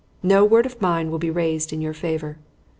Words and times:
No 0.23 0.43
word 0.43 0.65
of 0.65 0.81
mine 0.81 1.11
will 1.11 1.19
be 1.19 1.29
raised 1.29 1.71
in 1.71 1.79
your 1.79 1.93
favor. 1.93 2.39